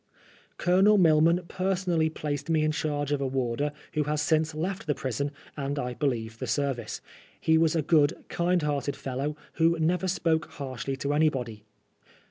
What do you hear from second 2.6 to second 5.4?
in charge of a warder who has since left the prison,